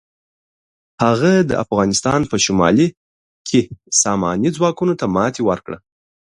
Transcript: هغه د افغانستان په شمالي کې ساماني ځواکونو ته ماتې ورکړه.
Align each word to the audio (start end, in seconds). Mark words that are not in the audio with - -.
هغه 1.03 1.31
د 1.49 1.51
افغانستان 1.63 2.21
په 2.31 2.35
شمالي 2.45 2.87
کې 3.47 3.59
ساماني 4.01 4.49
ځواکونو 4.57 4.93
ته 4.99 5.05
ماتې 5.15 5.41
ورکړه. 5.49 5.77